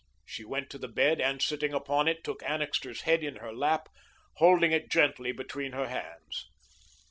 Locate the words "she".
0.25-0.43